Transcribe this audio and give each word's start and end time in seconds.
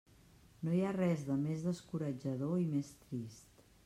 No 0.67 0.71
hi 0.77 0.79
ha 0.85 0.93
res 0.95 1.25
de 1.27 1.35
més 1.41 1.65
descoratjador 1.67 2.57
i 2.63 2.65
més 2.73 2.91
trist! 3.05 3.63